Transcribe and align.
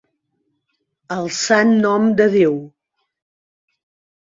El 1.17 1.29
sant 1.41 1.75
nom 1.85 2.09
de 2.23 2.29
Déu. 2.39 2.59